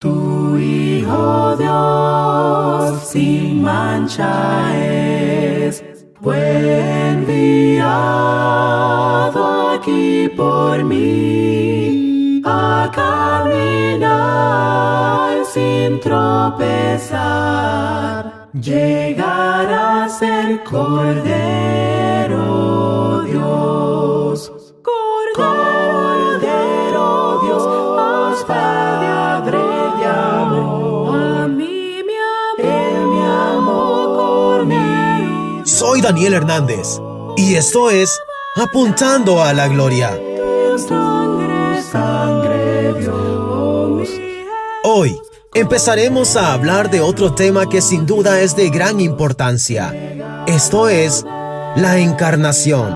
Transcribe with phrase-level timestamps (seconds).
[0.00, 5.84] Tu Hijo Dios sin mancha es,
[6.22, 7.90] fue enviado
[9.72, 14.14] aquí por mí a caminar
[15.44, 17.18] sin tropezar,
[18.54, 21.89] llegar a ser Cordero
[35.80, 37.00] Soy Daniel Hernández
[37.38, 38.20] y esto es
[38.54, 40.10] Apuntando a la Gloria.
[44.84, 45.18] Hoy
[45.54, 50.44] empezaremos a hablar de otro tema que sin duda es de gran importancia.
[50.46, 51.24] Esto es
[51.76, 52.92] la encarnación.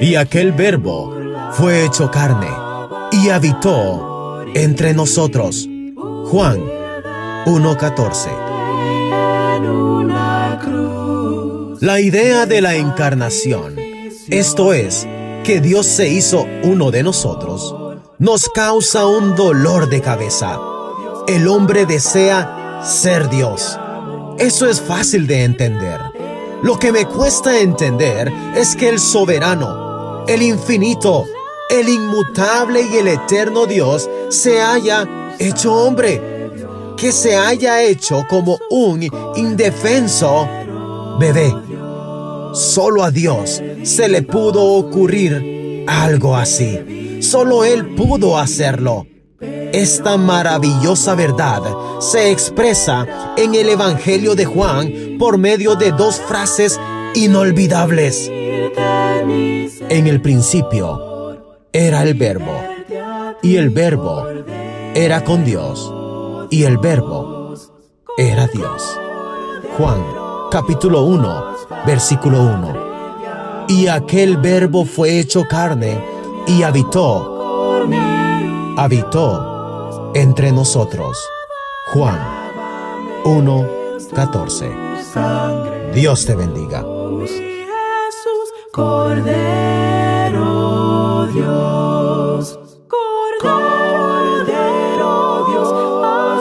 [0.00, 1.14] Y aquel verbo
[1.52, 2.50] fue hecho carne
[3.12, 5.68] y habitó entre nosotros.
[6.24, 6.58] Juan
[7.46, 8.49] 1.14.
[11.80, 13.76] La idea de la encarnación,
[14.28, 15.08] esto es,
[15.44, 17.74] que Dios se hizo uno de nosotros,
[18.18, 20.58] nos causa un dolor de cabeza.
[21.26, 23.78] El hombre desea ser Dios.
[24.38, 26.00] Eso es fácil de entender.
[26.62, 31.24] Lo que me cuesta entender es que el soberano, el infinito,
[31.70, 36.39] el inmutable y el eterno Dios se haya hecho hombre,
[37.00, 40.46] que se haya hecho como un indefenso
[41.18, 41.50] bebé.
[42.52, 47.22] Solo a Dios se le pudo ocurrir algo así.
[47.22, 49.06] Solo Él pudo hacerlo.
[49.40, 51.62] Esta maravillosa verdad
[52.00, 56.78] se expresa en el Evangelio de Juan por medio de dos frases
[57.14, 58.28] inolvidables.
[58.28, 62.52] En el principio era el verbo,
[63.42, 64.26] y el verbo
[64.94, 65.94] era con Dios,
[66.50, 67.54] y el verbo
[68.18, 68.98] era Dios.
[69.76, 70.04] Juan
[70.50, 71.44] capítulo 1,
[71.86, 73.66] versículo 1.
[73.68, 76.04] Y aquel verbo fue hecho carne
[76.46, 77.86] y habitó,
[78.76, 81.16] habitó entre nosotros.
[81.92, 82.18] Juan
[83.24, 83.66] 1,
[84.12, 84.70] 14.
[85.94, 86.84] Dios te bendiga.
[87.20, 89.69] Jesús, Cordero